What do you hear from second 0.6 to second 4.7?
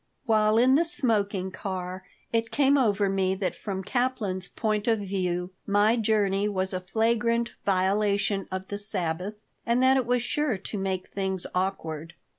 the smoking car it came over me that from Kaplan's